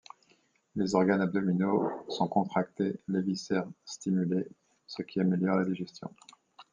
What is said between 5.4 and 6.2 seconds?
la digestion.